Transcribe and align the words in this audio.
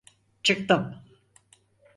Çıktım. 0.43 1.03